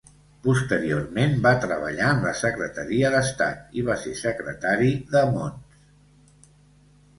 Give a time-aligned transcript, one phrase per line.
[0.45, 5.81] Posteriorment va treballar en la Secretaria d'Estat i va ser secretari de Mons.